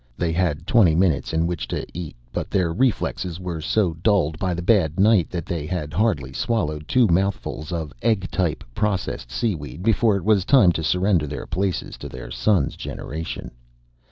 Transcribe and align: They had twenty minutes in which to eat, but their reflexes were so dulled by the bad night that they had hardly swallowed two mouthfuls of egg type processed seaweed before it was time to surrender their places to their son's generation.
They 0.17 0.31
had 0.31 0.65
twenty 0.65 0.95
minutes 0.95 1.31
in 1.31 1.45
which 1.45 1.67
to 1.67 1.85
eat, 1.93 2.15
but 2.31 2.49
their 2.49 2.73
reflexes 2.73 3.39
were 3.39 3.61
so 3.61 3.93
dulled 3.93 4.39
by 4.39 4.55
the 4.55 4.63
bad 4.63 4.99
night 4.99 5.29
that 5.29 5.45
they 5.45 5.67
had 5.67 5.93
hardly 5.93 6.33
swallowed 6.33 6.87
two 6.87 7.05
mouthfuls 7.05 7.71
of 7.71 7.93
egg 8.01 8.31
type 8.31 8.63
processed 8.73 9.29
seaweed 9.29 9.83
before 9.83 10.15
it 10.17 10.25
was 10.25 10.43
time 10.43 10.71
to 10.71 10.83
surrender 10.83 11.27
their 11.27 11.45
places 11.45 11.97
to 11.99 12.09
their 12.09 12.31
son's 12.31 12.75
generation. 12.75 13.51